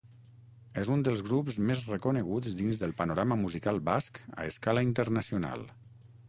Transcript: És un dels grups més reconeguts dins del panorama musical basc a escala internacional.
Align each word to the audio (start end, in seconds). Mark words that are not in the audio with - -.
És 0.83 0.87
un 0.93 1.01
dels 1.07 1.19
grups 1.27 1.59
més 1.71 1.83
reconeguts 1.91 2.55
dins 2.61 2.79
del 2.85 2.95
panorama 3.03 3.39
musical 3.43 3.79
basc 3.91 4.19
a 4.39 4.49
escala 4.55 4.87
internacional. 4.91 5.69